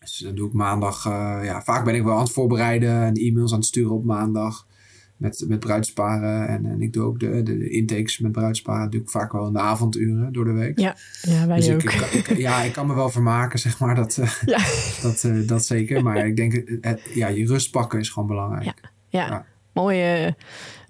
[0.00, 1.04] Dus dan doe ik maandag,
[1.44, 4.68] ja, vaak ben ik wel aan het voorbereiden en e-mails aan het sturen op maandag.
[5.16, 6.48] Met, met bruidsparen.
[6.48, 8.90] En, en ik doe ook de, de, intakes met bruidsparen.
[8.90, 10.78] doe ik vaak wel in de avonduren door de week.
[10.78, 11.82] Ja, ja wij dus ook.
[11.82, 13.94] Ik, ik, ja, ik kan me wel vermaken, zeg maar.
[13.94, 14.14] Dat,
[14.46, 14.58] ja.
[15.02, 16.02] dat, dat zeker.
[16.02, 18.64] Maar ik denk, het, ja, je rust pakken is gewoon belangrijk.
[19.08, 19.26] ja.
[19.26, 19.46] ja.
[19.80, 20.36] Mooie,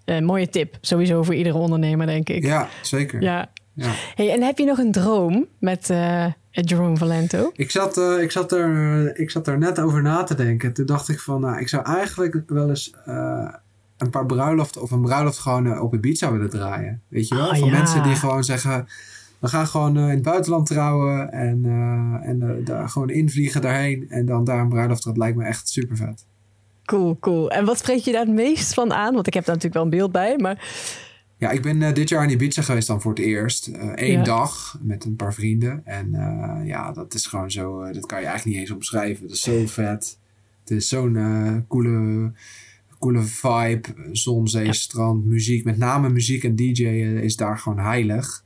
[0.07, 2.45] uh, mooie tip, sowieso voor iedere ondernemer, denk ik.
[2.45, 3.23] Ja, zeker.
[3.23, 3.51] Ja.
[3.73, 3.91] ja.
[4.15, 7.51] Hey, en heb je nog een droom met uh, Jerome Valento?
[7.55, 10.73] Ik zat, uh, ik, zat er, ik zat er net over na te denken.
[10.73, 12.95] Toen dacht ik van, nou, ik zou eigenlijk wel eens
[13.97, 17.03] een paar bruiloften of een bruiloft gewoon op Ibiza willen draaien.
[17.09, 17.49] Weet je wel?
[17.49, 18.89] Oh, Van mensen die gewoon zeggen,
[19.39, 21.65] we gaan gewoon in het buitenland trouwen en,
[22.23, 24.07] en daar gewoon invliegen daarheen.
[24.09, 26.29] En dan daar een bruiloft, dat lijkt me echt super vet.
[26.91, 27.51] Cool, cool.
[27.51, 29.15] En wat spreek je daar het meest van aan?
[29.15, 30.69] Want ik heb daar natuurlijk wel een beeld bij, maar...
[31.39, 33.71] Ja, ik ben uh, dit jaar in Ibiza geweest dan voor het eerst.
[33.95, 34.23] Eén ja.
[34.23, 35.87] dag met een paar vrienden.
[35.87, 37.93] En uh, ja, dat is gewoon zo...
[37.93, 39.27] dat kan je eigenlijk niet eens omschrijven.
[39.27, 40.19] Dat is zo vet.
[40.61, 42.33] Het is zo'n coole,
[42.99, 43.89] coole vibe.
[44.13, 45.65] Zon, zee, strand, muziek.
[45.65, 46.85] Met name muziek en DJ
[47.23, 48.45] is daar gewoon heilig.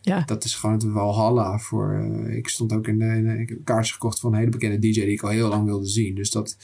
[0.00, 0.22] Ja.
[0.26, 2.10] Dat is gewoon het Walhalla voor...
[2.28, 3.04] ik stond ook in de...
[3.04, 5.64] In ik heb kaartjes gekocht van een hele bekende DJ die ik al heel lang
[5.64, 6.14] wilde zien.
[6.14, 6.56] Dus dat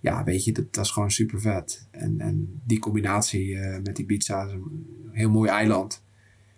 [0.00, 1.88] ja, weet je, dat, dat is gewoon super vet.
[1.90, 6.02] En, en die combinatie uh, met Ibiza is een heel mooi eiland.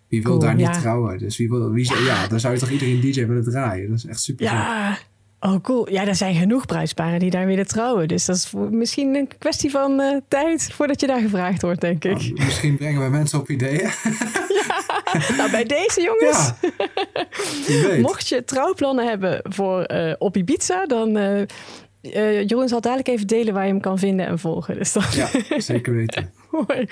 [0.07, 1.17] Wie wil daar niet trouwen?
[1.17, 2.05] Dus wie wil, wie, ja.
[2.05, 3.89] ja, dan zou je toch iedereen DJ willen draaien?
[3.89, 4.93] Dat is echt super ja.
[4.93, 5.11] Vet.
[5.39, 5.89] Oh, cool.
[5.89, 8.07] Ja, er zijn genoeg bruidsparen die daar willen trouwen.
[8.07, 12.03] Dus dat is misschien een kwestie van uh, tijd voordat je daar gevraagd wordt, denk
[12.03, 12.17] ik.
[12.17, 13.89] Nou, misschien brengen we mensen op ideeën.
[15.13, 16.51] ja, nou bij deze jongens.
[17.67, 17.99] Ja.
[17.99, 21.41] Mocht je trouwplannen hebben voor uh, op Ibiza, dan uh,
[22.11, 24.77] Jeroen zal dadelijk even delen waar je hem kan vinden en volgen.
[24.77, 25.03] Dus dan...
[25.11, 26.33] Ja, zeker weten.
[26.51, 26.87] Mooi.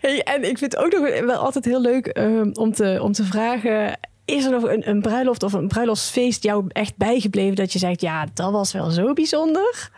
[0.00, 3.12] Hey, en ik vind het ook nog wel altijd heel leuk uh, om, te, om
[3.12, 3.98] te vragen...
[4.24, 7.56] Is er nog een, een bruiloft of een bruiloftsfeest jou echt bijgebleven...
[7.56, 9.90] dat je zegt, ja, dat was wel zo bijzonder?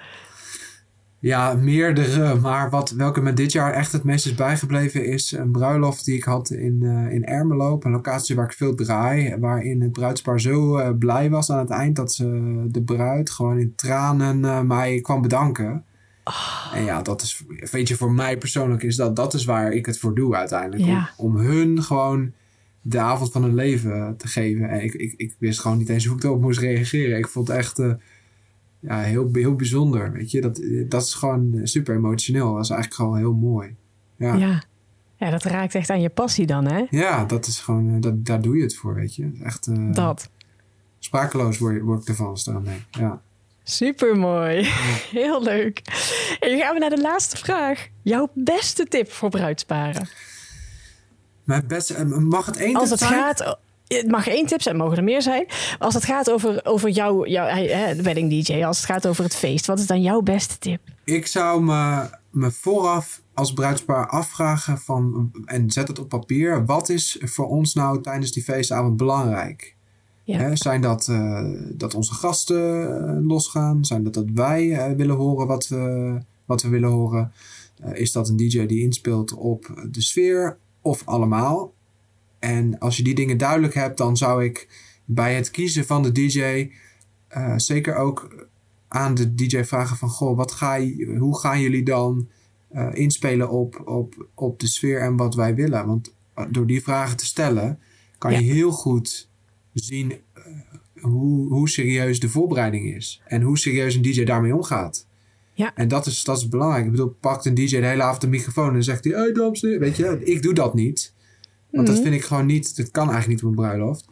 [1.23, 2.35] Ja, meerdere.
[2.35, 6.17] Maar wat, welke me dit jaar echt het meest is bijgebleven is een bruiloft die
[6.17, 7.79] ik had in, uh, in Ermelo.
[7.83, 9.37] Een locatie waar ik veel draai.
[9.39, 12.25] Waarin het bruidspaar zo uh, blij was aan het eind dat ze
[12.69, 15.85] de bruid gewoon in tranen uh, mij kwam bedanken.
[16.25, 16.73] Oh.
[16.75, 19.87] En ja, dat is, weet je, voor mij persoonlijk is dat, dat is waar ik
[19.87, 20.83] het voor doe uiteindelijk.
[20.83, 21.11] Ja.
[21.17, 22.33] Om, om, hun gewoon
[22.81, 24.69] de avond van hun leven te geven.
[24.69, 27.19] En ik, ik, ik wist gewoon niet eens hoe ik erop moest reageren.
[27.19, 27.81] Ik vond echt
[28.83, 30.13] ja, heel, heel bijzonder.
[30.13, 32.55] Weet je, dat, dat is gewoon super emotioneel.
[32.55, 33.75] Dat is eigenlijk gewoon heel mooi.
[34.17, 34.35] Ja.
[34.35, 34.63] ja.
[35.17, 36.85] Ja, dat raakt echt aan je passie dan, hè?
[36.91, 39.31] Ja, dat is gewoon, dat, daar doe je het voor, weet je.
[39.43, 39.67] Echt.
[39.67, 40.31] Uh, dat.
[40.99, 42.85] Sprakeloos word, word ik ervan staan, nee.
[42.91, 43.23] Ja.
[43.63, 44.63] Super mooi.
[45.21, 45.81] Heel leuk.
[46.41, 47.89] En dan gaan we naar de laatste vraag.
[48.03, 50.09] Jouw beste tip voor bruidsparen?
[51.45, 53.13] Mijn beste, mag het één Als het zijn?
[53.13, 53.59] gaat
[53.97, 55.47] het mag één tip zijn, mogen er meer zijn.
[55.79, 59.37] Als het gaat over, over jouw, jouw hè, wedding DJ, als het gaat over het
[59.37, 60.81] feest, wat is dan jouw beste tip?
[61.05, 66.89] Ik zou me, me vooraf als bruidspaar afvragen van, en zet het op papier, wat
[66.89, 69.77] is voor ons nou tijdens die feestavond belangrijk?
[70.25, 70.39] Ja.
[70.39, 72.83] Hè, zijn dat, uh, dat onze gasten
[73.19, 73.85] uh, losgaan?
[73.85, 77.33] Zijn dat dat wij uh, willen horen wat we, wat we willen horen?
[77.93, 81.73] is dat een DJ die inspeelt op de sfeer of allemaal?
[82.43, 84.69] En als je die dingen duidelijk hebt, dan zou ik
[85.05, 86.71] bij het kiezen van de DJ
[87.37, 88.49] uh, zeker ook
[88.89, 92.29] aan de DJ vragen van goh, wat ga je, hoe gaan jullie dan
[92.73, 95.87] uh, inspelen op, op, op de sfeer en wat wij willen?
[95.87, 97.79] Want uh, door die vragen te stellen,
[98.19, 98.39] kan ja.
[98.39, 99.29] je heel goed
[99.73, 100.13] zien
[101.01, 103.23] hoe, hoe serieus de voorbereiding is.
[103.25, 105.07] En hoe serieus een DJ daarmee omgaat.
[105.55, 105.75] Ja.
[105.75, 106.85] En dat is, dat is belangrijk.
[106.85, 109.61] Ik bedoel, pakt een DJ de hele avond de microfoon en zegt hij, hey dames
[109.61, 111.15] Weet je, ik doe dat niet.
[111.73, 112.05] Want dat Mhm.
[112.05, 114.09] vind ik gewoon niet, dat kan eigenlijk niet op een bruiloft.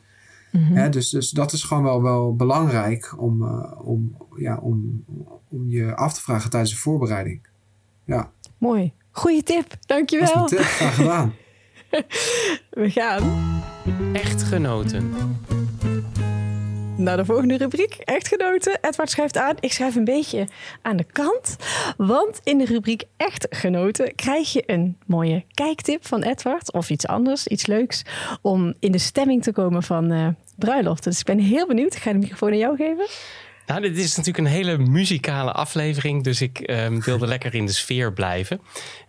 [0.52, 0.90] Mhm.
[0.90, 5.04] dus, dus dat is gewoon wel, wel belangrijk om, om, ja, om,
[5.48, 7.46] om je af te vragen tijdens de voorbereiding.
[8.04, 8.30] Ja.
[8.58, 8.92] Mooi.
[9.10, 9.76] Goeie tip.
[9.86, 10.34] Dankjewel.
[10.34, 10.66] Dat is tip.
[10.66, 11.32] Graag gedaan.
[12.70, 13.22] We gaan.
[14.12, 15.12] Echtgenoten
[17.00, 17.94] naar de volgende rubriek.
[17.94, 18.78] Echtgenoten.
[18.80, 19.54] Edward schrijft aan.
[19.60, 20.48] Ik schrijf een beetje
[20.82, 21.56] aan de kant.
[21.96, 26.72] Want in de rubriek Echtgenoten krijg je een mooie kijktip van Edward.
[26.72, 28.02] Of iets anders, iets leuks.
[28.42, 31.04] Om in de stemming te komen van uh, bruiloft.
[31.04, 31.94] Dus ik ben heel benieuwd.
[31.94, 33.06] Ik ga de microfoon aan jou geven.
[33.70, 37.72] Nou, dit is natuurlijk een hele muzikale aflevering, dus ik um, wilde lekker in de
[37.72, 38.60] sfeer blijven.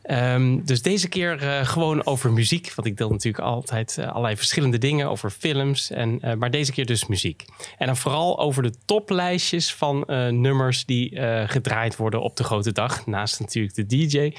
[0.09, 4.37] Um, dus deze keer uh, gewoon over muziek, want ik deel natuurlijk altijd uh, allerlei
[4.37, 7.45] verschillende dingen over films, en, uh, maar deze keer dus muziek.
[7.77, 13.05] En dan vooral over de toplijstjes van nummers die gedraaid worden op de grote dag,
[13.05, 14.33] naast natuurlijk de DJ.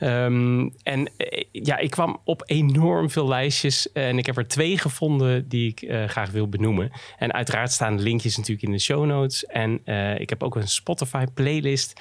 [0.00, 1.10] Um, en
[1.52, 5.90] ja, ik kwam op enorm veel lijstjes en ik heb er twee gevonden die ik
[6.06, 6.90] graag wil benoemen.
[7.18, 9.46] En uiteraard staan linkjes natuurlijk in de show notes.
[9.46, 9.80] En
[10.20, 12.00] ik heb ook een Spotify playlist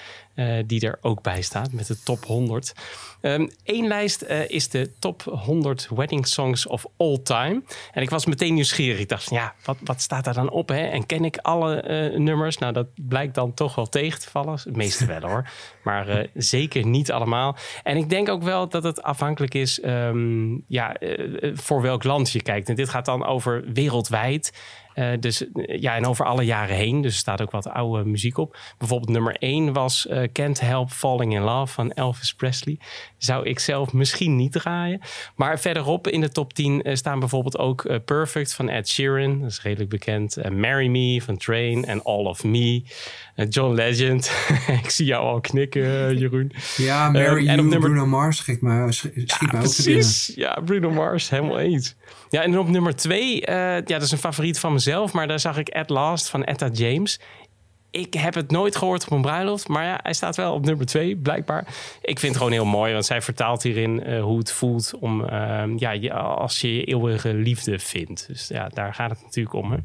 [0.65, 2.73] die er ook bij staat met de top 100.
[3.21, 7.63] Um, Eén lijst uh, is de top 100 wedding songs of all time.
[7.91, 8.99] En ik was meteen nieuwsgierig.
[8.99, 10.69] Ik dacht, ja, wat, wat staat daar dan op?
[10.69, 10.85] Hè?
[10.85, 11.83] En ken ik alle
[12.17, 12.57] nummers?
[12.57, 14.53] Nou, dat blijkt dan toch wel tegen te vallen.
[14.53, 15.49] Het meeste wel hoor.
[15.83, 17.57] Maar zeker niet allemaal.
[17.83, 20.95] En ik denk ook wel dat het afhankelijk is um, ja,
[21.53, 22.69] voor welk land je kijkt.
[22.69, 24.51] En dit gaat dan over wereldwijd.
[24.95, 27.01] Uh, dus ja, en over alle jaren heen.
[27.01, 28.57] Dus er staat ook wat oude muziek op.
[28.77, 32.79] Bijvoorbeeld nummer 1 was uh, Can't Help Falling in Love van Elvis Presley.
[33.17, 35.01] Zou ik zelf misschien niet draaien.
[35.35, 39.39] Maar verderop in de top 10 uh, staan bijvoorbeeld ook Perfect van Ed Sheeran.
[39.39, 40.49] Dat is redelijk bekend.
[40.51, 42.83] Marry Me van Train en All of Me.
[43.49, 44.31] John Legend.
[44.83, 46.51] ik zie jou al knikken, Jeroen.
[46.77, 47.79] Ja, Marry You, nummer...
[47.79, 50.25] Bruno Mars schiet me, schiet ja, ook precies.
[50.25, 50.39] te.
[50.39, 51.95] Ja, Bruno Mars, helemaal eens.
[52.29, 55.57] Ja, en op nummer 2, ja, dat is een favoriet van mezelf, maar daar zag
[55.57, 57.19] ik At Last van Etta James.
[57.91, 60.85] Ik heb het nooit gehoord op een bruiloft, maar ja, hij staat wel op nummer
[60.85, 61.67] 2, blijkbaar.
[62.01, 65.21] Ik vind het gewoon heel mooi, want zij vertaalt hierin uh, hoe het voelt om,
[65.21, 68.27] uh, ja, als je je eeuwige liefde vindt.
[68.27, 69.71] Dus ja, daar gaat het natuurlijk om.
[69.71, 69.77] Hè?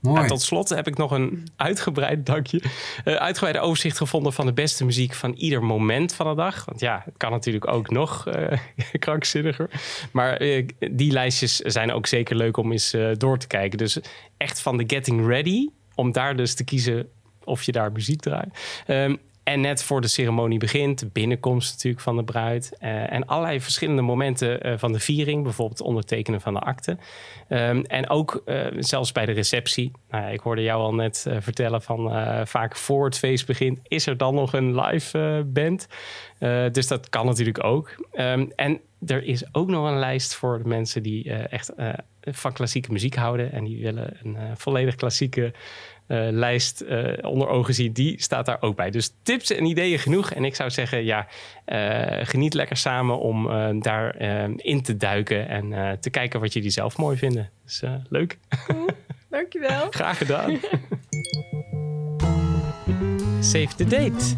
[0.00, 0.26] Mooi.
[0.26, 2.62] tot slot heb ik nog een uitgebreid dankje.
[3.04, 6.64] Uh, uitgebreide overzicht gevonden van de beste muziek van ieder moment van de dag.
[6.64, 8.58] Want ja, het kan natuurlijk ook nog uh,
[8.98, 9.70] krankzinniger.
[10.12, 13.78] Maar uh, die lijstjes zijn ook zeker leuk om eens door te kijken.
[13.78, 13.98] Dus
[14.36, 17.08] echt van de Getting Ready, om daar dus te kiezen
[17.44, 18.58] of je daar muziek draait.
[18.86, 22.76] Um, en net voor de ceremonie begint, de binnenkomst natuurlijk van de bruid.
[22.82, 25.42] Uh, en allerlei verschillende momenten uh, van de viering.
[25.42, 26.96] Bijvoorbeeld het ondertekenen van de akte.
[27.48, 29.92] Um, en ook uh, zelfs bij de receptie.
[30.10, 32.10] Nou, ik hoorde jou al net vertellen van
[32.46, 33.78] vaak voor het feest begint...
[33.82, 35.86] is er dan nog een live band.
[36.74, 38.08] dus dat kan natuurlijk ook.
[38.12, 41.72] Um, en er is ook nog een lijst voor de mensen die echt
[42.20, 43.52] van klassieke muziek houden.
[43.52, 45.52] En die willen een volledig klassieke
[46.30, 48.90] lijst uh, onder ogen zie, die staat daar ook bij.
[48.90, 50.32] Dus tips en ideeën genoeg.
[50.32, 51.26] En ik zou zeggen, ja,
[51.66, 53.48] uh, geniet lekker samen om
[53.80, 54.20] daar
[54.56, 57.50] in te duiken en te kijken wat jullie zelf mooi vinden.
[57.64, 58.38] Dus leuk.
[58.66, 58.88] Cool.
[59.30, 59.86] Dankjewel.
[60.00, 60.58] Graag gedaan.
[63.40, 64.36] Save the date.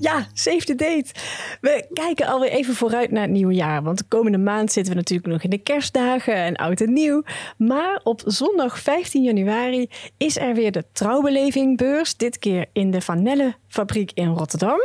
[0.00, 1.14] Ja, save the date.
[1.60, 3.82] We kijken alweer even vooruit naar het nieuwe jaar.
[3.82, 7.22] Want de komende maand zitten we natuurlijk nog in de kerstdagen en oud en nieuw.
[7.56, 12.16] Maar op zondag 15 januari is er weer de trouwbelevingbeurs.
[12.16, 13.22] Dit keer in de Van
[13.70, 14.80] fabriek in Rotterdam.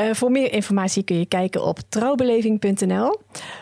[0.00, 3.16] Uh, voor meer informatie kun je kijken op trouwbeleving.nl.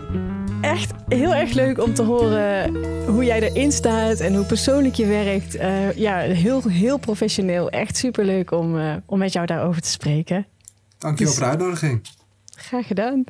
[0.61, 2.75] Echt heel erg leuk om te horen
[3.07, 5.55] hoe jij erin staat en hoe persoonlijk je werkt.
[5.55, 7.71] Eh, ja, heel, heel professioneel.
[7.71, 10.47] Echt superleuk om, eh, om met jou daarover te spreken.
[10.99, 12.09] Dankjewel Dus- voor de uitnodiging.
[12.57, 13.25] Graag gedaan.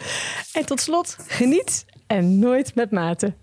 [0.53, 3.35] En tot slot, geniet en nooit met maten.